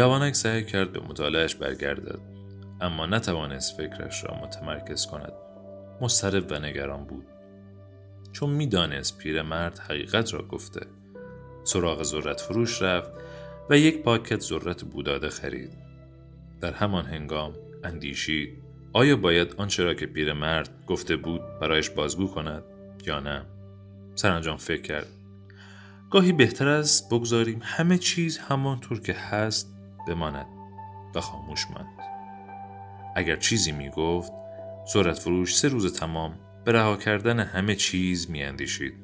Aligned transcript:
جوانک 0.00 0.34
سعی 0.34 0.64
کرد 0.64 0.92
به 0.92 1.00
مطالعهش 1.00 1.54
برگردد 1.54 2.18
اما 2.80 3.06
نتوانست 3.06 3.76
فکرش 3.76 4.24
را 4.24 4.34
متمرکز 4.34 5.06
کند. 5.06 5.32
مضطرب 6.00 6.52
و 6.52 6.58
نگران 6.58 7.04
بود. 7.04 7.26
چون 8.32 8.50
می‌دانست 8.50 9.18
پیرمرد 9.18 9.78
حقیقت 9.78 10.34
را 10.34 10.42
گفته. 10.42 10.86
سراغ 11.64 12.02
ذرت 12.02 12.40
فروش 12.40 12.82
رفت 12.82 13.10
و 13.70 13.78
یک 13.78 14.02
پاکت 14.02 14.40
ذرت 14.40 14.84
بوداده 14.84 15.28
خرید. 15.28 15.70
در 16.60 16.72
همان 16.72 17.04
هنگام 17.06 17.52
اندیشید 17.84 18.62
آیا 18.92 19.16
باید 19.16 19.54
آنچه 19.58 19.84
را 19.84 19.94
که 19.94 20.06
پیرمرد 20.06 20.86
گفته 20.86 21.16
بود 21.16 21.40
برایش 21.60 21.90
بازگو 21.90 22.26
کند 22.26 22.62
یا 23.06 23.20
نه؟ 23.20 23.42
سرانجام 24.14 24.56
فکر 24.56 24.82
کرد. 24.82 25.08
گاهی 26.10 26.32
بهتر 26.32 26.68
است 26.68 27.08
بگذاریم 27.10 27.60
همه 27.62 27.98
چیز 27.98 28.38
همانطور 28.38 29.00
که 29.00 29.12
هست 29.12 29.69
بماند 30.08 30.46
و 31.14 31.20
خاموش 31.20 31.66
ماند. 31.70 31.98
اگر 33.16 33.36
چیزی 33.36 33.72
می 33.72 33.90
گفت 33.90 34.32
ذرت 34.92 35.18
فروش 35.18 35.56
سه 35.56 35.68
روز 35.68 35.98
تمام 35.98 36.38
به 36.64 36.72
رها 36.72 36.96
کردن 36.96 37.40
همه 37.40 37.74
چیز 37.74 38.30
می 38.30 38.42
اندیشید. 38.42 38.94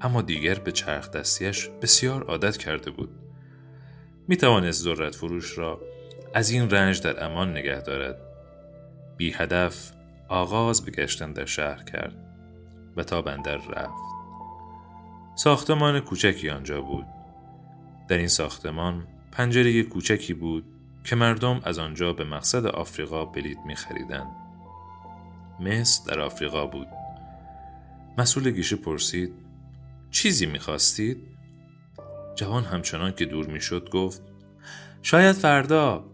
اما 0.00 0.22
دیگر 0.22 0.54
به 0.54 0.72
چرخ 0.72 1.10
دستیش 1.10 1.68
بسیار 1.82 2.24
عادت 2.24 2.56
کرده 2.56 2.90
بود. 2.90 3.10
می 4.28 4.36
توانست 4.36 4.82
ذرت 4.82 5.14
فروش 5.14 5.58
را 5.58 5.80
از 6.34 6.50
این 6.50 6.70
رنج 6.70 7.02
در 7.02 7.24
امان 7.24 7.50
نگه 7.50 7.80
دارد. 7.80 8.16
بی 9.16 9.32
هدف 9.32 9.92
آغاز 10.28 10.84
به 10.84 10.90
گشتن 10.90 11.32
در 11.32 11.44
شهر 11.46 11.82
کرد 11.82 12.16
و 12.96 13.02
تا 13.02 13.22
بندر 13.22 13.56
رفت. 13.56 14.02
ساختمان 15.34 16.00
کوچکی 16.00 16.50
آنجا 16.50 16.80
بود. 16.80 17.06
در 18.08 18.18
این 18.18 18.28
ساختمان 18.28 19.06
پنجره 19.38 19.82
کوچکی 19.82 20.34
بود 20.34 20.64
که 21.04 21.16
مردم 21.16 21.60
از 21.64 21.78
آنجا 21.78 22.12
به 22.12 22.24
مقصد 22.24 22.66
آفریقا 22.66 23.24
بلیط 23.24 23.58
می 23.66 23.76
خریدند. 23.76 24.30
مصر 25.60 26.02
در 26.06 26.20
آفریقا 26.20 26.66
بود. 26.66 26.86
مسئول 28.18 28.50
گیشه 28.50 28.76
پرسید 28.76 29.32
چیزی 30.10 30.46
می 30.46 30.58
خواستید؟ 30.58 31.18
جوان 32.36 32.64
همچنان 32.64 33.12
که 33.12 33.24
دور 33.24 33.46
می 33.46 33.60
شد 33.60 33.90
گفت 33.90 34.22
شاید 35.02 35.36
فردا 35.36 36.04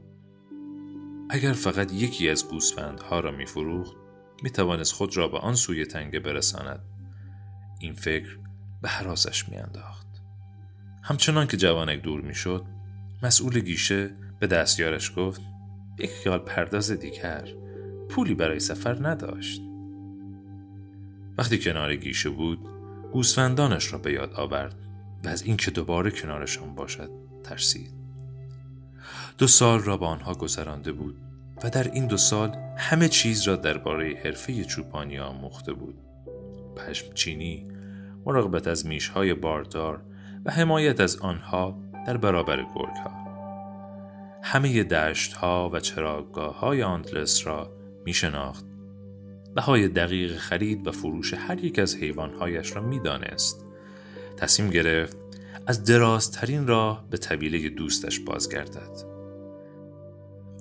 اگر 1.31 1.53
فقط 1.53 1.93
یکی 1.93 2.29
از 2.31 2.49
گوسفندها 2.49 3.21
را 3.21 3.31
می 3.31 3.47
فروخت 3.47 3.97
می 4.43 4.51
توانست 4.51 4.93
خود 4.93 5.17
را 5.17 5.29
به 5.29 5.39
آن 5.39 5.55
سوی 5.55 5.87
تنگه 5.87 6.21
برساند. 6.21 6.81
این 7.81 7.95
فکر 7.95 8.39
به 8.83 8.89
حراسش 8.89 9.49
می 9.49 9.57
انداخت. 9.57 10.07
همچنان 11.03 11.47
که 11.47 11.57
جوانک 11.57 12.03
دور 12.03 12.21
می 12.21 12.35
شد 12.35 12.65
مسئول 13.23 13.61
گیشه 13.61 14.11
به 14.41 14.47
دستیارش 14.47 15.13
گفت 15.17 15.41
یک 15.99 16.11
خیال 16.11 16.39
پرداز 16.39 16.91
دیگر 16.91 17.49
پولی 18.09 18.35
برای 18.35 18.61
سفر 18.61 19.09
نداشت. 19.09 19.63
وقتی 21.39 21.59
کنار 21.59 21.97
گیشه 21.97 22.31
بود 22.31 22.59
گوسفندانش 23.13 23.93
را 23.93 23.99
به 23.99 24.13
یاد 24.13 24.35
آورد 24.35 24.75
و 25.25 25.29
از 25.29 25.43
اینکه 25.43 25.71
دوباره 25.71 26.11
کنارشان 26.11 26.75
باشد 26.75 27.11
ترسید. 27.45 27.91
دو 29.39 29.47
سال 29.47 29.81
را 29.81 29.97
با 29.97 30.07
آنها 30.07 30.35
گذرانده 30.35 30.93
بود 30.93 31.17
و 31.65 31.71
در 31.71 31.91
این 31.91 32.07
دو 32.07 32.17
سال 32.17 32.57
همه 32.77 33.09
چیز 33.09 33.49
را 33.49 33.57
درباره 33.57 34.21
حرفه 34.25 34.65
چوپانی 34.65 35.19
آموخته 35.19 35.73
بود. 35.73 35.95
پشم 36.77 37.13
چینی 37.15 37.67
مراقبت 38.27 38.67
از 38.67 38.87
میشهای 38.87 39.35
باردار 39.35 40.03
و 40.45 40.51
حمایت 40.51 41.01
از 41.01 41.17
آنها 41.17 41.84
در 42.07 42.17
برابر 42.17 42.57
گرگ 42.57 42.97
ها. 43.05 43.25
همه 44.43 44.85
دشت 44.85 45.33
ها 45.33 45.71
و 45.73 45.81
چراگاه 45.81 46.59
های 46.59 46.83
آندلس 46.83 47.47
را 47.47 47.73
می 48.05 48.15
شناخت. 48.15 48.65
بهای 49.55 49.89
دقیق 49.89 50.37
خرید 50.37 50.87
و 50.87 50.93
فروش 50.93 51.35
هر 51.35 51.65
یک 51.65 51.79
از 51.79 51.97
حیوانهایش 51.97 52.77
را 52.77 52.83
می 52.83 53.01
دانست. 53.01 53.65
تصمیم 54.37 54.71
گرفت 54.71 55.17
از 55.67 55.85
درازترین 55.85 56.67
راه 56.67 57.05
به 57.11 57.17
طویله 57.17 57.69
دوستش 57.69 58.21
بازگردد. 58.21 59.15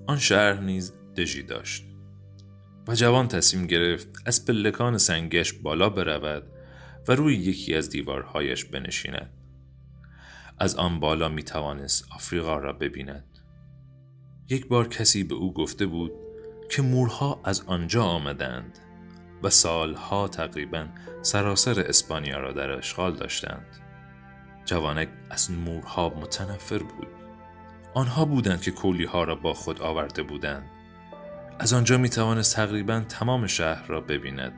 آن 0.08 0.18
شهر 0.18 0.59
نیز 0.59 0.94
دژی 1.18 1.44
داشت 1.44 1.86
و 2.88 2.96
جوان 2.96 3.28
تصمیم 3.28 3.68
گرفت 3.68 4.08
از 4.26 4.46
پلکان 4.46 4.98
سنگش 4.98 5.53
بالا 5.53 5.90
برود 5.90 6.44
و 7.08 7.12
روی 7.12 7.36
یکی 7.36 7.76
از 7.76 7.90
دیوارهایش 7.90 8.66
بنشیند. 8.66 9.43
از 10.59 10.75
آن 10.75 11.00
بالا 11.00 11.30
می 11.30 11.44
توانست 11.44 12.08
آفریقا 12.12 12.58
را 12.58 12.74
ببیند. 12.74 13.40
یک 14.50 14.68
بار 14.68 14.88
کسی 14.88 15.24
به 15.24 15.36
او 15.36 15.53
گفته 15.53 15.86
بود 15.86 16.12
که 16.72 16.81
مورها 16.81 17.41
از 17.44 17.64
آنجا 17.68 18.03
آمدند 18.03 18.80
و 19.44 19.50
سالها 19.50 20.28
تقریبا 20.28 20.88
سراسر 21.22 21.80
اسپانیا 21.80 22.40
را 22.40 22.52
در 22.52 22.72
اشغال 22.72 23.16
داشتند. 23.16 23.66
جوانک 24.66 25.09
از 25.30 25.52
مورها 25.52 26.09
متنفر 26.09 26.78
بود. 26.78 27.08
آنها 27.94 28.25
بودند 28.25 28.62
که 28.62 28.72
کولی 28.72 29.06
ها 29.06 29.24
را 29.24 29.35
با 29.35 29.53
خود 29.53 29.81
آورده 29.81 30.24
بودند. 30.24 30.70
از 31.59 31.74
آنجا 31.74 31.97
می 31.97 32.09
توانست 32.09 32.56
تقریبا 32.56 33.00
تمام 33.00 33.47
شهر 33.47 33.88
را 33.88 34.02
ببیند 34.02 34.53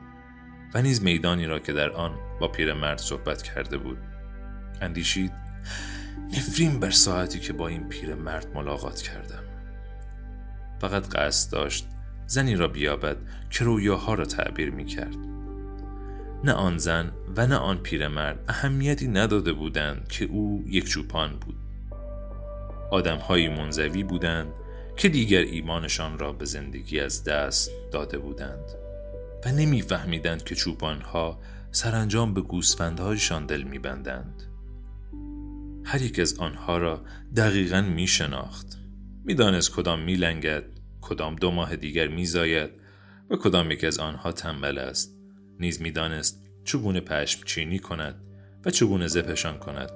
و 0.74 0.82
نیز 0.82 1.02
میدانی 1.02 1.46
را 1.46 1.58
که 1.58 1.72
در 1.72 1.90
آن 1.90 2.18
با 2.40 2.48
پیرمرد 2.48 2.98
صحبت 2.98 3.42
کرده 3.42 3.78
بود. 3.78 3.98
اندیشید 4.80 5.45
نفرین 6.32 6.80
بر 6.80 6.90
ساعتی 6.90 7.40
که 7.40 7.52
با 7.52 7.68
این 7.68 7.88
پیرمرد 7.88 8.46
ملاقات 8.54 9.02
کردم. 9.02 9.42
فقط 10.80 11.08
قصد 11.08 11.52
داشت 11.52 11.86
زنی 12.26 12.54
را 12.54 12.68
بیابد 12.68 13.16
که 13.50 13.64
رویاها 13.64 14.14
را 14.14 14.24
تعبیر 14.24 14.70
می 14.70 14.86
کرد. 14.86 15.16
نه 16.44 16.52
آن 16.52 16.78
زن 16.78 17.12
و 17.36 17.46
نه 17.46 17.56
آن 17.56 17.78
پیرمرد 17.78 18.44
اهمیتی 18.48 19.08
نداده 19.08 19.52
بودند 19.52 20.08
که 20.08 20.24
او 20.24 20.64
یک 20.66 20.88
چوپان 20.88 21.38
بود. 21.38 21.56
آدمهایی 22.90 23.48
منزوی 23.48 24.04
بودند 24.04 24.52
که 24.96 25.08
دیگر 25.08 25.40
ایمانشان 25.40 26.18
را 26.18 26.32
به 26.32 26.44
زندگی 26.44 27.00
از 27.00 27.24
دست 27.24 27.70
داده 27.92 28.18
بودند 28.18 28.64
و 29.44 29.52
نمیفهمیدند 29.52 30.44
که 30.44 30.54
چوپانها 30.54 31.38
سرانجام 31.70 32.34
به 32.34 32.40
گوسفندهایشان 32.40 33.46
دل 33.46 33.62
میبندند. 33.62 34.42
هر 35.88 36.02
یک 36.02 36.18
از 36.18 36.38
آنها 36.38 36.78
را 36.78 37.04
دقیقا 37.36 37.80
می 37.80 38.06
شناخت. 38.06 38.78
می‌دانست 39.24 39.72
کدام 39.72 40.00
میلنگد 40.00 40.64
کدام 41.00 41.36
دو 41.36 41.50
ماه 41.50 41.76
دیگر 41.76 42.08
میزاید 42.08 42.70
و 43.30 43.36
کدام 43.36 43.70
یک 43.70 43.84
از 43.84 43.98
آنها 43.98 44.32
تنبل 44.32 44.78
است. 44.78 45.16
نیز 45.60 45.82
می‌دانست 45.82 46.44
چگونه 46.64 47.00
پشم 47.00 47.44
چینی 47.44 47.78
کند 47.78 48.14
و 48.64 48.70
چگونه 48.70 49.06
زپشان 49.06 49.58
کند. 49.58 49.90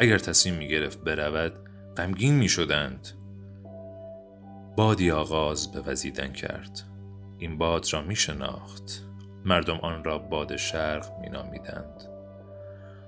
اگر 0.00 0.18
تصمیم 0.18 0.54
می 0.54 0.68
گرفت 0.68 1.04
برود 1.04 1.52
غمگین 1.96 2.34
می 2.34 2.48
شدند 2.48 3.08
بادی 4.76 5.10
آغاز 5.10 5.72
به 5.72 5.80
وزیدن 5.80 6.32
کرد. 6.32 6.82
این 7.38 7.58
باد 7.58 7.86
را 7.92 8.02
می 8.02 8.16
شناخت 8.16 9.04
مردم 9.44 9.76
آن 9.76 10.04
را 10.04 10.18
باد 10.18 10.56
شرق 10.56 11.20
می 11.20 11.28
نامیدند 11.28 12.02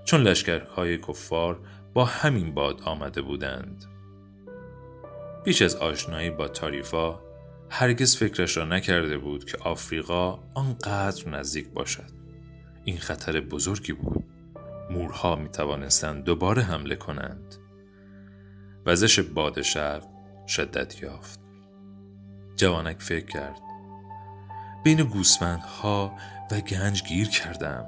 چون 0.04 0.22
لشکرهای 0.22 0.98
کفار 0.98 1.60
با 1.94 2.04
همین 2.04 2.54
باد 2.54 2.82
آمده 2.82 3.22
بودند. 3.22 3.84
پیش 5.44 5.62
از 5.62 5.76
آشنایی 5.76 6.30
با 6.30 6.48
تاریفا 6.48 7.20
هرگز 7.70 8.16
فکرش 8.16 8.56
را 8.56 8.64
نکرده 8.64 9.18
بود 9.18 9.44
که 9.44 9.58
آفریقا 9.58 10.38
آنقدر 10.54 11.28
نزدیک 11.28 11.68
باشد. 11.68 12.10
این 12.84 12.98
خطر 12.98 13.40
بزرگی 13.40 13.92
بود. 13.92 14.24
مورها 14.90 15.36
می 15.36 15.48
توانستند 15.48 16.24
دوباره 16.24 16.62
حمله 16.62 16.96
کنند. 16.96 17.54
وزش 18.86 19.20
باد 19.20 19.62
شرق 19.62 20.06
شدت 20.48 21.02
یافت. 21.02 21.40
جوانک 22.56 23.02
فکر 23.02 23.26
کرد 23.26 23.60
بین 24.84 25.02
گوسفندها 25.02 26.16
و 26.50 26.60
گنج 26.60 27.02
گیر 27.02 27.28
کردم. 27.28 27.86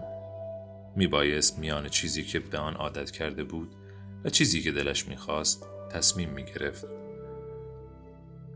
می 0.96 1.06
بایست 1.06 1.58
میان 1.58 1.88
چیزی 1.88 2.22
که 2.22 2.38
به 2.38 2.58
آن 2.58 2.74
عادت 2.74 3.10
کرده 3.10 3.44
بود 3.44 3.74
و 4.24 4.30
چیزی 4.30 4.62
که 4.62 4.72
دلش 4.72 5.08
می‌خواست 5.08 5.66
تصمیم 5.90 6.28
می 6.28 6.44
گرفت. 6.44 6.86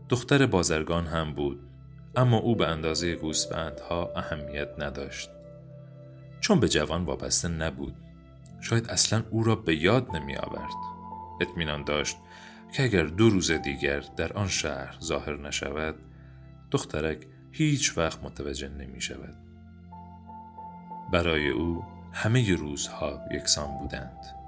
دختر 0.09 0.45
بازرگان 0.45 1.05
هم 1.05 1.33
بود 1.33 1.59
اما 2.15 2.37
او 2.37 2.55
به 2.55 2.67
اندازه 2.67 3.15
گوسفندها 3.15 4.11
اهمیت 4.15 4.69
نداشت. 4.77 5.29
چون 6.41 6.59
به 6.59 6.69
جوان 6.69 7.05
وابسته 7.05 7.47
نبود 7.47 7.95
شاید 8.61 8.89
اصلا 8.89 9.23
او 9.29 9.43
را 9.43 9.55
به 9.55 9.75
یاد 9.75 10.15
نمی 10.15 10.35
آورد 10.35 10.73
اطمینان 11.41 11.83
داشت 11.83 12.17
که 12.73 12.83
اگر 12.83 13.03
دو 13.03 13.29
روز 13.29 13.51
دیگر 13.51 14.03
در 14.17 14.33
آن 14.33 14.47
شهر 14.47 14.97
ظاهر 15.01 15.37
نشود 15.37 15.95
دخترک 16.71 17.27
هیچ 17.51 17.97
وقت 17.97 18.23
متوجه 18.23 18.69
نمی 18.69 19.01
شود 19.01 19.35
برای 21.11 21.49
او 21.49 21.83
همه 22.13 22.55
روزها 22.55 23.21
یکسان 23.31 23.77
بودند. 23.77 24.38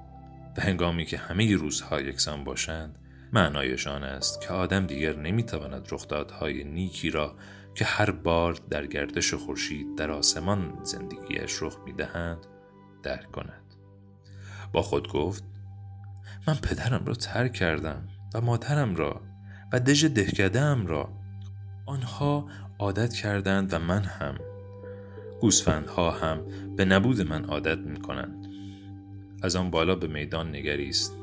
و 0.57 0.61
هنگامی 0.61 1.05
که 1.05 1.17
همه 1.17 1.55
روزها 1.55 2.01
یکسان 2.01 2.43
باشند 2.43 2.97
معنایشان 3.33 4.03
است 4.03 4.41
که 4.41 4.49
آدم 4.49 4.85
دیگر 4.85 5.15
نمی‌تواند 5.15 5.87
رخدادهای 5.91 6.63
نیکی 6.63 7.09
را 7.09 7.35
که 7.75 7.85
هر 7.85 8.11
بار 8.11 8.53
در 8.69 8.85
گردش 8.85 9.33
خورشید 9.33 9.97
در 9.97 10.11
آسمان 10.11 10.79
زندگیش 10.83 11.63
رخ 11.63 11.77
می‌دهند 11.85 12.37
درک 13.03 13.31
کند. 13.31 13.75
با 14.73 14.81
خود 14.81 15.07
گفت 15.07 15.43
من 16.47 16.55
پدرم 16.55 17.05
را 17.05 17.13
ترک 17.13 17.53
کردم 17.53 18.07
و 18.33 18.41
مادرم 18.41 18.95
را 18.95 19.21
و 19.73 19.79
دژ 19.79 20.05
دهکدهام 20.05 20.87
را. 20.87 21.09
آنها 21.85 22.47
عادت 22.79 23.13
کردند 23.13 23.73
و 23.73 23.79
من 23.79 24.03
هم. 24.03 24.37
گوسفندها 25.41 26.11
هم 26.11 26.41
به 26.75 26.85
نبود 26.85 27.21
من 27.21 27.45
عادت 27.45 27.77
می 27.77 28.01
کنند 28.01 28.40
از 29.41 29.55
آن 29.55 29.71
بالا 29.71 29.95
به 29.95 30.07
میدان 30.07 30.55
نگریست 30.55 31.17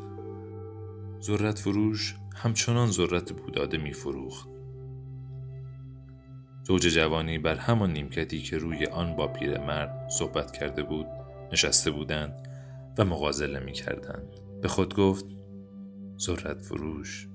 ذرت 1.22 1.58
فروش 1.58 2.16
همچنان 2.36 2.90
ذرت 2.90 3.32
بوداده 3.32 3.78
می 3.78 3.92
فروخت 3.92 4.48
زوج 6.62 6.82
جوانی 6.82 7.38
بر 7.38 7.54
همان 7.54 7.92
نیمکتی 7.92 8.42
که 8.42 8.58
روی 8.58 8.86
آن 8.86 9.16
با 9.16 9.28
پیرمرد 9.28 10.08
صحبت 10.08 10.52
کرده 10.52 10.82
بود 10.82 11.06
نشسته 11.52 11.90
بودند 11.90 12.48
و 12.98 13.04
مغازله 13.04 13.60
می 13.60 13.72
کردند. 13.72 14.28
به 14.62 14.68
خود 14.68 14.94
گفت 14.94 15.24
ذرت 16.20 16.60
فروش 16.60 17.28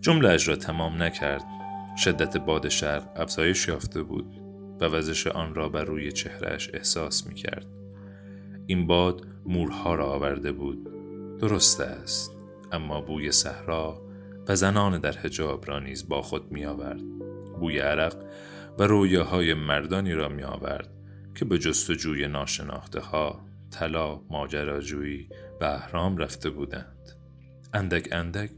جمله 0.00 0.36
را 0.46 0.56
تمام 0.56 1.02
نکرد 1.02 1.44
شدت 1.96 2.36
باد 2.36 2.68
شرق 2.68 3.12
افزایش 3.16 3.68
یافته 3.68 4.02
بود 4.02 4.36
و 4.80 4.84
وزش 4.84 5.26
آن 5.26 5.54
را 5.54 5.68
بر 5.68 5.84
روی 5.84 6.12
چهرش 6.12 6.70
احساس 6.74 7.26
می 7.26 7.34
کرد. 7.34 7.79
این 8.70 8.86
باد 8.86 9.26
مورها 9.46 9.94
را 9.94 10.06
آورده 10.06 10.52
بود. 10.52 10.88
درست 11.38 11.80
است. 11.80 12.32
اما 12.72 13.00
بوی 13.00 13.32
صحرا 13.32 14.02
و 14.48 14.56
زنان 14.56 15.00
در 15.00 15.12
حجاب 15.12 15.68
را 15.68 15.78
نیز 15.78 16.08
با 16.08 16.22
خود 16.22 16.52
می 16.52 16.64
آورد. 16.64 17.02
بوی 17.60 17.78
عرق 17.78 18.16
و 18.78 18.82
رویاهای 18.82 19.54
مردانی 19.54 20.12
را 20.12 20.28
می 20.28 20.42
آورد 20.42 20.88
که 21.34 21.44
به 21.44 21.58
جستجوی 21.58 22.28
ناشناخته 22.28 23.00
ها 23.00 23.40
طلا 23.70 24.20
ماجراجویی 24.30 25.28
و 25.60 25.64
اهرام 25.64 26.16
رفته 26.16 26.50
بودند. 26.50 27.10
اندک 27.74 28.08
اندک 28.12 28.50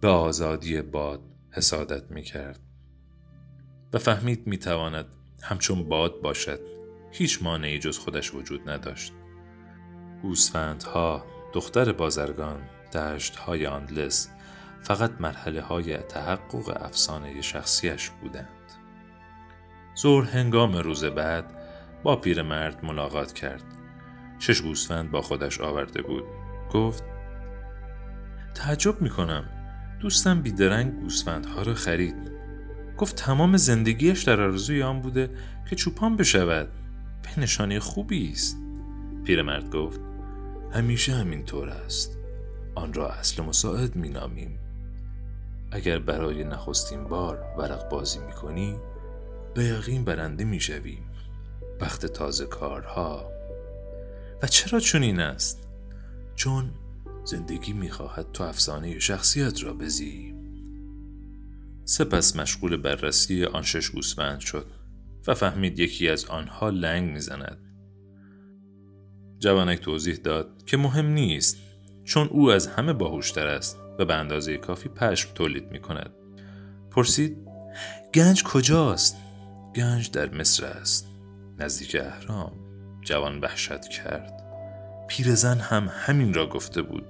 به 0.00 0.08
آزادی 0.08 0.82
باد 0.82 1.20
حسادت 1.50 2.10
می 2.10 2.22
کرد 2.22 2.60
و 3.92 3.98
فهمید 3.98 4.46
می 4.46 4.58
تواند 4.58 5.06
همچون 5.42 5.88
باد 5.88 6.20
باشد. 6.20 6.71
هیچ 7.12 7.42
مانعی 7.42 7.78
جز 7.78 7.98
خودش 7.98 8.34
وجود 8.34 8.70
نداشت. 8.70 9.12
گوسفندها 10.22 11.26
دختر 11.52 11.92
بازرگان 11.92 12.60
دشت 12.92 13.36
های 13.36 13.66
آندلس 13.66 14.28
فقط 14.82 15.12
مرحله 15.20 15.60
های 15.60 15.96
تحقق 15.96 16.82
افسانه 16.84 17.40
شخصیش 17.40 18.10
بودند. 18.10 18.48
زور 19.94 20.24
هنگام 20.24 20.76
روز 20.76 21.04
بعد 21.04 21.44
با 22.02 22.16
پیرمرد 22.16 22.84
ملاقات 22.84 23.32
کرد. 23.32 23.64
شش 24.38 24.62
گوسفند 24.62 25.10
با 25.10 25.22
خودش 25.22 25.60
آورده 25.60 26.02
بود. 26.02 26.24
گفت 26.72 27.04
تعجب 28.54 29.02
می 29.02 29.10
کنم 29.10 29.44
دوستم 30.00 30.42
بیدرنگ 30.42 31.00
گوسفندها 31.00 31.62
را 31.62 31.74
خرید. 31.74 32.32
گفت 32.98 33.16
تمام 33.16 33.56
زندگیش 33.56 34.22
در 34.22 34.40
آرزوی 34.40 34.82
آن 34.82 35.00
بوده 35.00 35.30
که 35.70 35.76
چوپان 35.76 36.16
بشود. 36.16 36.68
به 37.22 37.40
نشانه 37.40 37.80
خوبی 37.80 38.32
است. 38.32 38.56
پیرمرد 39.24 39.70
گفت 39.70 40.00
همیشه 40.72 41.12
همین 41.14 41.44
طور 41.44 41.68
است. 41.68 42.18
آن 42.74 42.92
را 42.92 43.08
اصل 43.08 43.42
مساعد 43.42 43.96
می 43.96 44.08
نامیم 44.08 44.58
اگر 45.70 45.98
برای 45.98 46.44
نخستین 46.44 47.04
بار 47.04 47.44
ورق 47.58 47.88
بازی 47.88 48.18
می 48.18 48.32
کنی 48.32 48.76
به 49.54 49.64
یقین 49.64 50.04
برنده 50.04 50.44
می 50.44 50.60
شویم 50.60 51.04
وقت 51.80 52.06
تازه 52.06 52.46
کارها. 52.46 53.30
و 54.42 54.46
چرا 54.46 54.80
چنین 54.80 55.20
است؟ 55.20 55.68
چون 56.34 56.70
زندگی 57.24 57.72
می 57.72 57.90
خواهد 57.90 58.32
تو 58.32 58.44
افسانه 58.44 58.98
شخصیت 58.98 59.64
را 59.64 59.74
بزی. 59.74 60.34
سپس 61.84 62.36
مشغول 62.36 62.76
بررسی 62.76 63.44
آن 63.44 63.62
شش 63.62 63.90
گوسفند 63.90 64.40
شد. 64.40 64.66
و 65.26 65.34
فهمید 65.34 65.78
یکی 65.78 66.08
از 66.08 66.24
آنها 66.24 66.70
لنگ 66.70 67.12
می‌زند 67.12 67.58
جوانک 69.38 69.80
توضیح 69.80 70.14
داد 70.14 70.62
که 70.66 70.76
مهم 70.76 71.06
نیست 71.06 71.56
چون 72.04 72.28
او 72.28 72.50
از 72.50 72.66
همه 72.66 72.92
باهوشتر 72.92 73.46
است 73.46 73.78
و 73.98 74.04
به 74.04 74.14
اندازه 74.14 74.56
کافی 74.56 74.88
پشم 74.88 75.34
تولید 75.34 75.70
می 75.70 75.80
کند. 75.80 76.10
پرسید 76.90 77.36
گنج 78.14 78.44
کجاست؟ 78.44 79.16
گنج 79.76 80.10
در 80.10 80.34
مصر 80.34 80.64
است 80.66 81.08
نزدیک 81.58 81.96
اهرام 82.00 82.52
جوان 83.00 83.40
وحشت 83.40 83.88
کرد 83.88 84.42
پیرزن 85.08 85.58
هم 85.58 85.90
همین 85.92 86.34
را 86.34 86.48
گفته 86.48 86.82
بود 86.82 87.04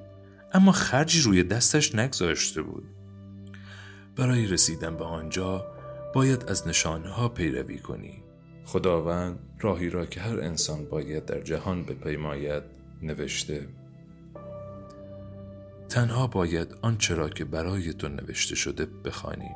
اما 0.53 0.73
خرجی 0.73 1.21
روی 1.21 1.43
دستش 1.43 1.95
نگذاشته 1.95 2.63
بود 2.63 2.85
برای 4.17 4.47
رسیدن 4.47 4.97
به 4.97 5.05
آنجا 5.05 5.72
باید 6.15 6.45
از 6.49 6.69
نشانه 6.69 7.09
ها 7.09 7.29
پیروی 7.29 7.79
کنی 7.79 8.23
خداوند 8.65 9.39
راهی 9.61 9.91
را 9.91 10.07
که 10.07 10.21
هر 10.21 10.41
انسان 10.41 10.85
باید 10.85 11.25
در 11.25 11.41
جهان 11.41 11.85
بپیماید 11.85 12.63
نوشته 13.03 13.69
تنها 15.89 16.27
باید 16.27 16.77
آنچه 16.83 17.15
را 17.15 17.29
که 17.29 17.45
برای 17.45 17.93
تو 17.93 18.09
نوشته 18.09 18.55
شده 18.55 18.87
بخوانی. 19.05 19.51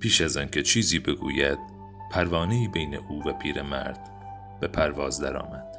پیش 0.00 0.20
از 0.20 0.36
آنکه 0.36 0.62
چیزی 0.62 0.98
بگوید 0.98 1.58
پروانه 2.10 2.68
بین 2.68 2.94
او 2.94 3.28
و 3.28 3.32
پیرمرد 3.32 4.10
به 4.60 4.68
پرواز 4.68 5.20
درآمد. 5.20 5.76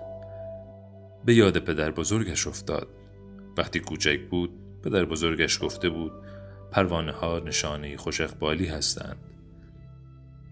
به 1.25 1.35
یاد 1.35 1.57
پدر 1.57 1.91
بزرگش 1.91 2.47
افتاد. 2.47 2.87
وقتی 3.57 3.79
کوچک 3.79 4.19
بود 4.29 4.81
پدر 4.83 5.05
بزرگش 5.05 5.63
گفته 5.63 5.89
بود 5.89 6.11
پروانه 6.73 7.11
ها 7.11 7.39
نشانه 7.39 7.97
خوش 7.97 8.21
اقبالی 8.21 8.65
هستند. 8.65 9.17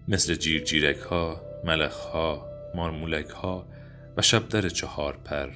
مثل 0.08 0.34
جیرجیرک 0.34 0.98
ها، 0.98 1.40
ملخ 1.64 1.96
ها، 1.96 2.46
مارمولک 2.74 3.28
ها 3.28 3.66
و 4.16 4.22
شبدر 4.22 4.68
چهار 4.68 5.16
پر. 5.16 5.50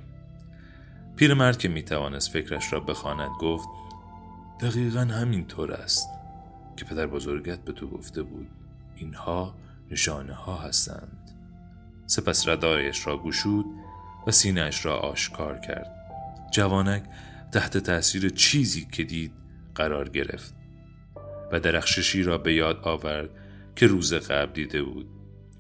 پیرمرد 1.17 1.59
که 1.59 1.69
می‌توانست 1.69 2.31
فکرش 2.31 2.73
را 2.73 2.81
بخواند 2.81 3.31
گفت 3.41 3.69
دقیقا 4.61 5.01
همین 5.01 5.47
طور 5.47 5.73
است 5.73 6.09
که 6.77 6.85
پدر 6.85 7.07
بزرگت 7.07 7.59
به 7.59 7.73
تو 7.73 7.89
گفته 7.89 8.23
بود. 8.23 8.49
اینها 8.97 9.55
نشانه 9.91 10.35
ها 10.35 10.57
هستند. 10.57 11.31
سپس 12.07 12.49
ردایش 12.49 13.07
را 13.07 13.23
گشود 13.23 13.67
و 14.27 14.31
سینهش 14.31 14.87
را 14.87 14.97
آشکار 14.97 15.59
کرد. 15.59 15.93
جوانک 16.53 17.03
تحت 17.53 17.79
تاثیر 17.79 18.29
چیزی 18.29 18.89
که 18.93 19.05
دید 19.05 19.46
قرار 19.77 20.09
گرفت 20.09 20.55
و 21.53 21.61
درخششی 21.61 22.23
را 22.23 22.39
به 22.39 22.55
یاد 22.55 22.81
آورد 22.83 23.31
که 23.77 23.87
روز 23.87 24.15
قبل 24.15 24.53
دیده 24.53 24.83
بود. 24.83 25.09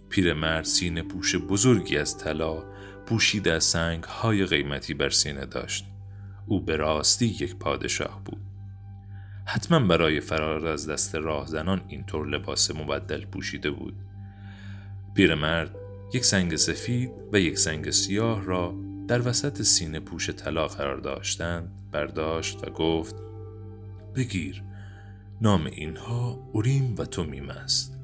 پیرمرد 0.08 0.64
سینه 0.64 1.02
پوش 1.02 1.36
بزرگی 1.36 1.98
از 1.98 2.18
طلا 2.18 2.64
پوشیده 3.06 3.52
از 3.52 3.64
سنگ 3.64 4.04
های 4.04 4.46
قیمتی 4.46 4.94
بر 4.94 5.10
سینه 5.10 5.46
داشت. 5.46 5.86
او 6.46 6.60
به 6.60 6.76
راستی 6.76 7.26
یک 7.26 7.56
پادشاه 7.56 8.22
بود. 8.24 8.40
حتما 9.46 9.80
برای 9.80 10.20
فرار 10.20 10.66
از 10.66 10.88
دست 10.88 11.14
راهزنان 11.14 11.82
اینطور 11.88 12.28
لباس 12.28 12.70
مبدل 12.70 13.24
پوشیده 13.24 13.70
بود. 13.70 13.94
پیرمرد 15.14 15.76
یک 16.14 16.24
سنگ 16.24 16.56
سفید 16.56 17.10
و 17.32 17.40
یک 17.40 17.58
سنگ 17.58 17.90
سیاه 17.90 18.44
را 18.44 18.74
در 19.08 19.28
وسط 19.28 19.62
سینه 19.62 20.00
پوش 20.00 20.30
طلا 20.30 20.66
قرار 20.66 20.96
داشتند 20.96 21.90
برداشت 21.92 22.68
و 22.68 22.70
گفت 22.70 23.25
بگیر. 24.16 24.62
نام 25.40 25.66
اینها 25.66 26.48
اوریم 26.52 26.94
و 26.98 27.04
تومیم 27.04 27.50
است. 27.50 27.98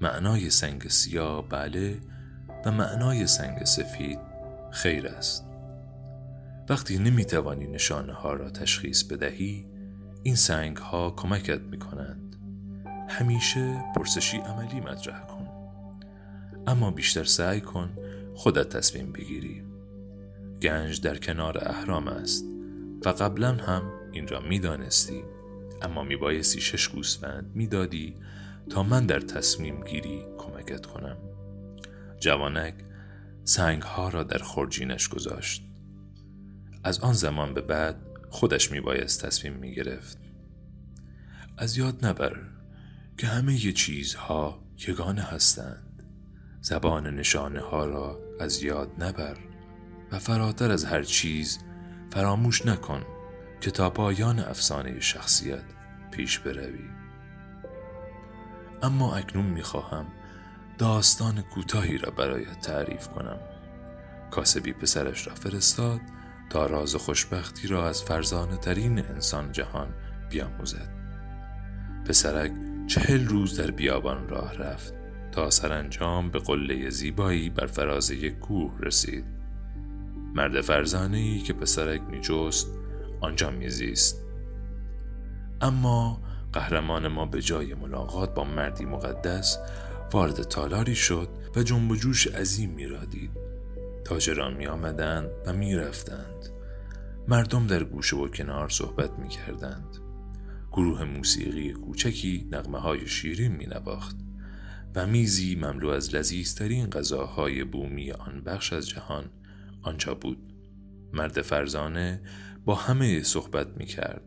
معنای 0.00 0.50
سنگ 0.50 0.88
سیاه 0.88 1.48
بله 1.48 2.00
و 2.66 2.72
معنای 2.72 3.26
سنگ 3.26 3.64
سفید 3.64 4.18
خیر 4.70 5.06
است. 5.06 5.46
وقتی 6.68 6.98
نمی 6.98 7.24
توانی 7.24 7.66
نشانه 7.66 8.12
ها 8.12 8.34
را 8.34 8.50
تشخیص 8.50 9.02
بدهی 9.02 9.66
این 10.22 10.34
سنگ 10.34 10.76
ها 10.76 11.10
کمکت 11.10 11.60
می 11.60 11.78
کنند 11.78 12.36
همیشه 13.08 13.84
پرسشی 13.96 14.36
عملی 14.36 14.80
مطرح 14.80 15.26
کن. 15.26 15.48
اما 16.66 16.90
بیشتر 16.90 17.24
سعی 17.24 17.60
کن 17.60 17.90
خودت 18.34 18.68
تصمیم 18.68 19.12
بگیری. 19.12 19.62
گنج 20.62 21.00
در 21.00 21.16
کنار 21.16 21.58
اهرام 21.68 22.08
است 22.08 22.44
و 23.06 23.08
قبلا 23.08 23.52
هم 23.52 23.82
این 24.12 24.28
را 24.28 24.40
می 24.40 24.58
دانستی 24.58 25.24
اما 25.82 26.02
می 26.02 26.16
بایستی 26.16 26.60
شش 26.60 26.88
گوسفند 26.88 27.50
می 27.54 27.66
دادی 27.66 28.14
تا 28.70 28.82
من 28.82 29.06
در 29.06 29.20
تصمیم 29.20 29.84
گیری 29.84 30.24
کمکت 30.38 30.86
کنم. 30.86 31.16
جوانک 32.20 32.74
سنگ 33.44 33.82
ها 33.82 34.08
را 34.08 34.22
در 34.22 34.38
خورجینش 34.38 35.08
گذاشت. 35.08 35.62
از 36.84 37.00
آن 37.00 37.12
زمان 37.12 37.54
به 37.54 37.60
بعد 37.60 37.96
خودش 38.30 38.72
میبایست 38.72 39.26
تصمیم 39.26 39.52
می‌گرفت. 39.52 40.18
از 41.56 41.78
یاد 41.78 42.06
نبر 42.06 42.36
که 43.18 43.26
همه 43.26 43.58
چیزها 43.58 44.62
یگانه 44.88 45.22
هستند. 45.22 46.02
زبان 46.60 47.06
نشانه 47.06 47.60
ها 47.60 47.84
را 47.84 48.18
از 48.40 48.62
یاد 48.62 48.90
نبر 48.98 49.36
و 50.12 50.18
فراتر 50.18 50.70
از 50.70 50.84
هر 50.84 51.02
چیز 51.02 51.58
فراموش 52.12 52.66
نکن. 52.66 53.02
که 53.66 53.72
تا 53.72 53.90
پایان 53.90 54.38
افسانه 54.38 55.00
شخصیت 55.00 55.62
پیش 56.10 56.38
بروی. 56.38 56.90
اما 58.82 59.16
اکنون 59.16 59.46
می‌خواهم 59.46 60.06
داستان 60.78 61.42
کوتاهی 61.42 61.98
را 61.98 62.10
برایت 62.10 62.60
تعریف 62.60 63.08
کنم. 63.08 63.38
کاسبی 64.30 64.72
پسرش 64.72 65.26
را 65.26 65.34
فرستاد 65.34 66.00
تا 66.50 66.66
راز 66.66 66.94
خوشبختی 66.94 67.68
را 67.68 67.88
از 67.88 68.02
فرزانه 68.02 68.56
ترین 68.56 68.98
انسان 68.98 69.52
جهان 69.52 69.94
بیاموزد. 70.30 70.88
پسرک 72.04 72.52
چهل 72.86 73.26
روز 73.26 73.60
در 73.60 73.70
بیابان 73.70 74.28
راه 74.28 74.54
رفت 74.54 74.94
تا 75.32 75.50
سرانجام 75.50 76.30
به 76.30 76.38
قله 76.38 76.90
زیبایی 76.90 77.50
بر 77.50 77.66
فراز 77.66 78.10
یک 78.10 78.38
کوه 78.38 78.78
رسید. 78.80 79.24
مرد 80.34 80.60
فرزانه 80.60 81.18
ای 81.18 81.38
که 81.38 81.52
پسرک 81.52 82.02
میجست 82.02 82.85
آنجا 83.26 83.50
میزیست 83.50 84.22
اما 85.60 86.20
قهرمان 86.52 87.08
ما 87.08 87.26
به 87.26 87.42
جای 87.42 87.74
ملاقات 87.74 88.34
با 88.34 88.44
مردی 88.44 88.84
مقدس 88.84 89.58
وارد 90.12 90.42
تالاری 90.42 90.94
شد 90.94 91.28
و 91.56 91.62
جنب 91.62 91.90
و 91.90 91.96
جوش 91.96 92.26
عظیم 92.26 92.70
می 92.70 92.86
دید 93.10 93.30
تاجران 94.04 94.54
می 94.54 94.66
آمدند 94.66 95.30
و 95.46 95.52
می 95.52 95.74
رفتند. 95.74 96.48
مردم 97.28 97.66
در 97.66 97.84
گوشه 97.84 98.16
و 98.16 98.28
کنار 98.28 98.68
صحبت 98.68 99.18
می 99.18 99.28
کردند. 99.28 99.96
گروه 100.72 101.04
موسیقی 101.04 101.72
کوچکی 101.72 102.48
نغمه 102.52 102.78
های 102.78 103.06
شیرین 103.06 103.52
می 103.52 103.66
نواخت 103.66 104.16
و 104.94 105.06
میزی 105.06 105.54
مملو 105.54 105.88
از 105.88 106.14
لذیذترین 106.14 106.90
غذاهای 106.90 107.64
بومی 107.64 108.12
آن 108.12 108.40
بخش 108.40 108.72
از 108.72 108.88
جهان 108.88 109.30
آنجا 109.82 110.14
بود 110.14 110.52
مرد 111.12 111.42
فرزانه 111.42 112.20
با 112.66 112.74
همه 112.74 113.22
صحبت 113.22 113.66
می 113.76 113.84
کرد 113.84 114.22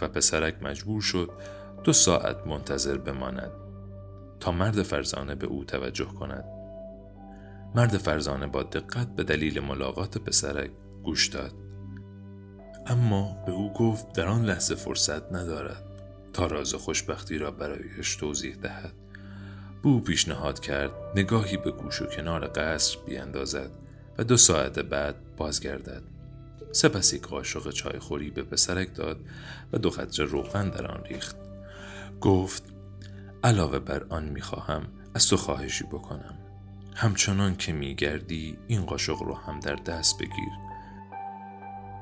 و 0.00 0.08
پسرک 0.08 0.62
مجبور 0.62 1.00
شد 1.00 1.30
دو 1.84 1.92
ساعت 1.92 2.46
منتظر 2.46 2.98
بماند 2.98 3.50
تا 4.40 4.52
مرد 4.52 4.82
فرزانه 4.82 5.34
به 5.34 5.46
او 5.46 5.64
توجه 5.64 6.04
کند. 6.04 6.44
مرد 7.74 7.96
فرزانه 7.96 8.46
با 8.46 8.62
دقت 8.62 9.08
به 9.16 9.24
دلیل 9.24 9.60
ملاقات 9.60 10.18
پسرک 10.18 10.70
گوش 11.02 11.28
داد. 11.28 11.52
اما 12.86 13.44
به 13.46 13.52
او 13.52 13.72
گفت 13.72 14.12
در 14.12 14.26
آن 14.26 14.44
لحظه 14.44 14.74
فرصت 14.74 15.32
ندارد 15.32 15.84
تا 16.32 16.46
راز 16.46 16.74
خوشبختی 16.74 17.38
را 17.38 17.50
برایش 17.50 18.16
توضیح 18.16 18.54
دهد. 18.54 18.92
بو 19.82 20.00
پیشنهاد 20.00 20.60
کرد 20.60 20.92
نگاهی 21.16 21.56
به 21.56 21.70
گوش 21.70 22.02
و 22.02 22.06
کنار 22.06 22.46
قصر 22.46 22.98
بیاندازد 23.06 23.70
و 24.18 24.24
دو 24.24 24.36
ساعت 24.36 24.78
بعد 24.78 25.36
بازگردد. 25.36 26.15
سپس 26.72 27.12
یک 27.12 27.22
قاشق 27.22 27.70
چایخوری 27.70 28.30
به 28.30 28.42
پسرک 28.42 28.94
داد 28.94 29.20
و 29.72 29.78
دو 29.78 29.90
قطره 29.90 30.26
روغن 30.26 30.70
در 30.70 30.86
آن 30.86 31.04
ریخت. 31.04 31.36
گفت 32.20 32.62
علاوه 33.44 33.78
بر 33.78 34.06
آن 34.08 34.24
می‌خواهم 34.24 34.86
از 35.14 35.28
تو 35.28 35.36
خواهشی 35.36 35.84
بکنم. 35.84 36.38
همچنان 36.94 37.56
که 37.56 37.72
میگردی 37.72 38.58
این 38.66 38.86
قاشق 38.86 39.22
رو 39.22 39.34
هم 39.34 39.60
در 39.60 39.74
دست 39.74 40.18
بگیر. 40.18 40.52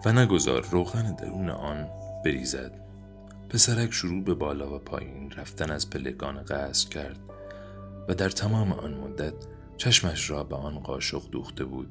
و 0.05 0.13
نگذار 0.13 0.67
روغن 0.71 1.15
درون 1.15 1.51
آن 1.51 1.89
بریزد. 2.25 2.81
پسرک 3.49 3.93
شروع 3.93 4.25
به 4.25 4.35
بالا 4.35 4.77
و 4.77 4.79
پایین 4.79 5.31
رفتن 5.31 5.71
از 5.71 5.91
پلگان 5.91 6.43
قصر 6.43 6.89
کرد 6.89 7.19
و 8.09 8.15
در 8.15 8.31
تمام 8.31 8.73
آن 8.73 8.95
مدت 8.95 9.35
چشمش 9.77 10.31
را 10.31 10.45
به 10.45 10.57
آن 10.57 10.79
قاشق 10.79 11.31
دوخته 11.31 11.65
بود. 11.65 11.91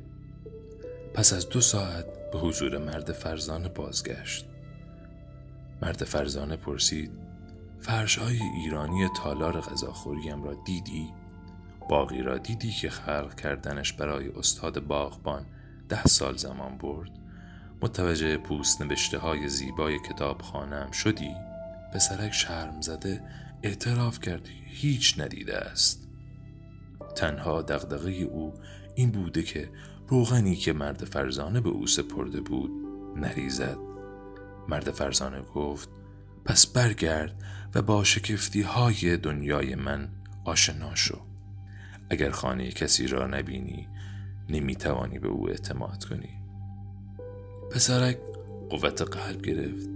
پس 1.14 1.34
از 1.34 1.50
دو 1.50 1.62
ساعت 1.62 2.06
به 2.32 2.40
حضور 2.40 2.78
مرد 2.78 3.12
فرزانه 3.12 3.70
بازگشت 3.70 4.46
مرد 5.82 6.04
فرزانه 6.04 6.56
پرسید 6.56 7.12
فرش 7.80 8.18
های 8.18 8.40
ایرانی 8.44 9.10
تالار 9.18 9.62
غذاخوریم 9.62 10.44
را 10.44 10.54
دیدی؟ 10.66 11.14
باقی 11.90 12.22
را 12.22 12.38
دیدی 12.38 12.72
که 12.72 12.90
خلق 12.90 13.36
کردنش 13.36 13.94
برای 13.94 14.30
استاد 14.30 14.80
باغبان 14.80 15.46
ده 15.90 16.04
سال 16.04 16.38
زمان 16.38 16.78
برد؟ 16.78 17.12
متوجه 17.82 18.38
پوست 18.38 18.82
نوشته 18.82 19.18
های 19.18 19.50
زیبای 19.50 20.00
کتاب 20.00 20.42
خانم 20.42 20.92
شدی؟ 20.92 21.36
پسرک 21.94 22.34
شرم 22.34 22.82
زده 22.82 23.24
اعتراف 23.64 24.20
کرد 24.20 24.48
هیچ 24.66 25.20
ندیده 25.20 25.58
است 25.58 26.08
تنها 27.16 27.62
دغدغه 27.62 28.12
او 28.12 28.54
این 28.96 29.12
بوده 29.12 29.44
که 29.44 29.70
روغنی 30.14 30.56
که 30.56 30.74
مرد 30.74 31.06
فرزانه 31.06 31.62
به 31.62 31.70
او 31.70 31.88
سپرده 31.88 32.42
بود 32.42 32.72
نریزد. 33.16 33.78
مرد 34.70 34.92
فرزانه 34.92 35.42
گفت 35.42 35.90
پس 36.46 36.68
برگرد 36.68 37.44
و 37.76 37.82
با 37.82 38.04
شکفتی 38.04 38.62
های 38.62 39.18
دنیای 39.18 39.76
من 39.76 40.10
آشنا 40.46 40.96
شو. 40.96 41.18
اگر 42.10 42.30
خانه 42.30 42.72
کسی 42.72 43.08
را 43.08 43.28
نبینی 43.28 43.88
نمی‌توانی 44.50 45.20
به 45.20 45.28
او 45.28 45.50
اعتماد 45.50 46.06
کنی. 46.06 46.44
پسرک 47.72 48.18
قوت 48.70 49.02
قلب 49.02 49.42
گرفت. 49.42 49.90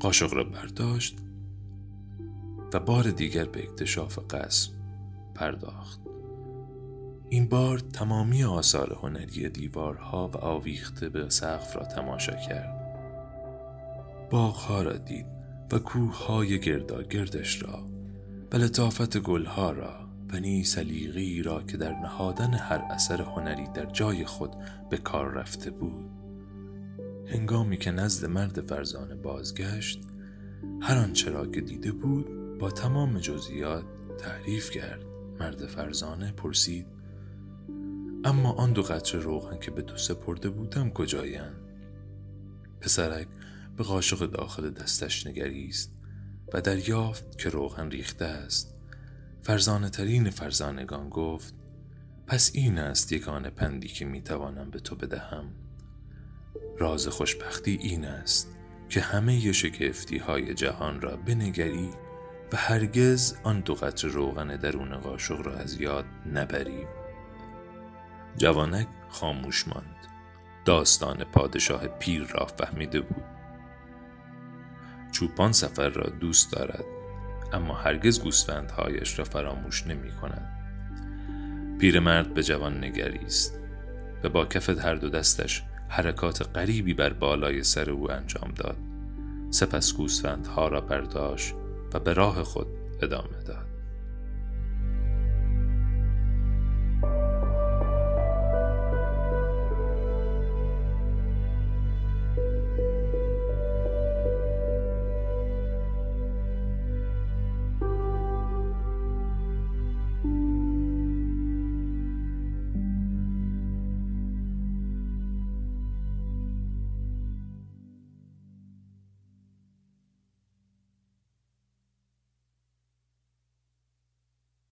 قاشق 0.00 0.34
را 0.34 0.44
برداشت 0.44 1.18
و 2.72 2.80
بار 2.80 3.10
دیگر 3.10 3.44
به 3.44 3.62
اکتشاف 3.62 4.18
قصر 4.34 4.70
پرداخت. 5.34 6.09
این 7.32 7.48
بار 7.48 7.78
تمامی 7.78 8.44
آثار 8.44 8.98
هنری 9.02 9.48
دیوارها 9.48 10.28
و 10.28 10.36
آویخته 10.36 11.08
به 11.08 11.28
سقف 11.28 11.76
را 11.76 11.84
تماشا 11.84 12.32
کرد. 12.32 12.80
باغها 14.30 14.82
را 14.82 14.96
دید 14.96 15.26
و 15.72 15.78
کوههای 15.78 16.60
گرداگردش 16.60 17.62
را 17.62 17.88
و 18.52 18.56
لطافت 18.56 19.18
گلها 19.18 19.70
را 19.70 20.08
و 20.32 20.36
نی 20.36 21.42
را 21.42 21.62
که 21.62 21.76
در 21.76 21.92
نهادن 21.92 22.54
هر 22.54 22.82
اثر 22.90 23.22
هنری 23.22 23.66
در 23.74 23.86
جای 23.86 24.24
خود 24.24 24.50
به 24.90 24.96
کار 24.96 25.30
رفته 25.32 25.70
بود. 25.70 26.10
هنگامی 27.26 27.76
که 27.76 27.90
نزد 27.90 28.26
مرد 28.26 28.66
فرزانه 28.66 29.14
بازگشت 29.14 30.00
هر 30.80 30.98
آنچه 30.98 31.30
را 31.30 31.46
که 31.46 31.60
دیده 31.60 31.92
بود 31.92 32.58
با 32.58 32.70
تمام 32.70 33.18
جزئیات 33.18 33.84
تعریف 34.18 34.70
کرد. 34.70 35.04
مرد 35.40 35.66
فرزانه 35.66 36.32
پرسید 36.32 36.99
اما 38.24 38.52
آن 38.52 38.72
دو 38.72 38.82
قطره 38.82 39.20
روغن 39.20 39.58
که 39.58 39.70
به 39.70 39.82
تو 39.82 39.96
سپرده 39.96 40.50
بودم 40.50 40.90
کجایند؟ 40.90 41.56
پسرک 42.80 43.28
به 43.76 43.84
قاشق 43.84 44.26
داخل 44.26 44.70
دستش 44.70 45.26
نگریست 45.26 45.92
و 46.54 46.60
دریافت 46.60 47.38
که 47.38 47.48
روغن 47.48 47.90
ریخته 47.90 48.24
است. 48.24 48.74
فرزانه 49.42 49.90
ترین 49.90 50.30
فرزانگان 50.30 51.08
گفت 51.08 51.54
پس 52.26 52.50
این 52.54 52.78
است 52.78 53.12
یگان 53.12 53.50
پندی 53.50 53.88
که 53.88 54.04
می‌توانم 54.04 54.70
به 54.70 54.80
تو 54.80 54.96
بدهم. 54.96 55.52
راز 56.78 57.08
خوشبختی 57.08 57.78
این 57.82 58.04
است 58.04 58.56
که 58.88 59.00
همه 59.00 59.52
شگفتی 59.52 60.18
های 60.18 60.54
جهان 60.54 61.00
را 61.00 61.16
بنگری 61.16 61.90
و 62.52 62.56
هرگز 62.56 63.34
آن 63.44 63.60
دو 63.60 63.74
قطر 63.74 64.08
روغن 64.08 64.56
درون 64.56 64.96
قاشق 64.96 65.40
را 65.40 65.56
از 65.56 65.80
یاد 65.80 66.04
نبری. 66.34 66.99
جوانک 68.36 68.88
خاموش 69.08 69.68
ماند. 69.68 69.96
داستان 70.64 71.24
پادشاه 71.24 71.86
پیر 71.86 72.22
را 72.22 72.46
فهمیده 72.46 73.00
بود. 73.00 73.24
چوپان 75.12 75.52
سفر 75.52 75.88
را 75.88 76.10
دوست 76.20 76.52
دارد 76.52 76.84
اما 77.52 77.74
هرگز 77.74 78.20
گوسفندهایش 78.20 79.18
را 79.18 79.24
فراموش 79.24 79.86
نمی 79.86 80.12
کند. 80.12 80.56
پیرمرد 81.78 82.34
به 82.34 82.42
جوان 82.42 82.84
نگریست 82.84 83.60
و 84.24 84.28
با 84.28 84.46
کف 84.46 84.68
هر 84.68 84.94
دو 84.94 85.08
دستش 85.08 85.62
حرکات 85.88 86.48
غریبی 86.54 86.94
بر 86.94 87.12
بالای 87.12 87.62
سر 87.62 87.90
او 87.90 88.10
انجام 88.10 88.50
داد. 88.56 88.76
سپس 89.50 89.94
گوسفندها 89.94 90.68
را 90.68 90.80
برداشت 90.80 91.54
و 91.94 92.00
به 92.00 92.12
راه 92.12 92.42
خود 92.42 92.66
ادامه 93.02 93.42
داد. 93.46 93.69